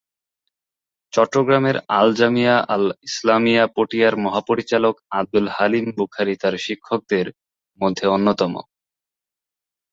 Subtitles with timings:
[1.13, 7.27] চট্টগ্রামের আল জামিয়া আল ইসলামিয়া পটিয়ার মহাপরিচালক আব্দুল হালিম বুখারী তার শিক্ষকদের
[7.79, 8.53] মধ্যে অন্যতম।